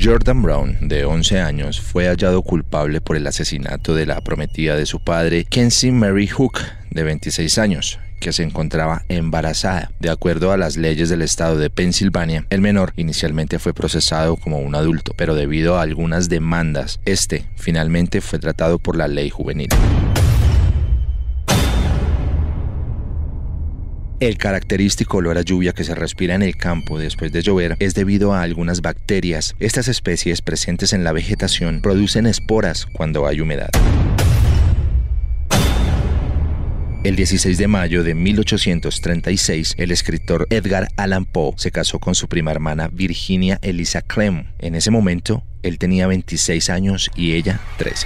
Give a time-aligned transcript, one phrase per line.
[0.00, 4.86] Jordan Brown, de 11 años, fue hallado culpable por el asesinato de la prometida de
[4.86, 6.60] su padre, Kenzie Mary Hook,
[6.90, 9.90] de 26 años, que se encontraba embarazada.
[9.98, 14.60] De acuerdo a las leyes del estado de Pensilvania, el menor inicialmente fue procesado como
[14.60, 19.68] un adulto, pero debido a algunas demandas, este finalmente fue tratado por la ley juvenil.
[24.20, 27.94] El característico olor a lluvia que se respira en el campo después de llover es
[27.94, 29.54] debido a algunas bacterias.
[29.60, 33.70] Estas especies presentes en la vegetación producen esporas cuando hay humedad.
[37.04, 42.26] El 16 de mayo de 1836, el escritor Edgar Allan Poe se casó con su
[42.26, 44.46] prima hermana Virginia Elisa Clem.
[44.58, 48.04] En ese momento, él tenía 26 años y ella 13.